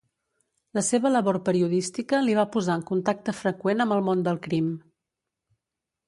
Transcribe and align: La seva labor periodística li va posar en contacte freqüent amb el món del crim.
La 0.77 0.81
seva 0.85 1.09
labor 1.15 1.37
periodística 1.49 2.21
li 2.27 2.37
va 2.39 2.45
posar 2.55 2.77
en 2.81 2.85
contacte 2.91 3.35
freqüent 3.41 3.83
amb 3.85 3.95
el 3.97 4.01
món 4.09 4.25
del 4.29 4.41
crim. 4.47 4.71